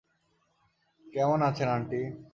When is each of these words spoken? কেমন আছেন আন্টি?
কেমন 1.05 1.39
আছেন 1.49 1.67
আন্টি? 1.75 2.01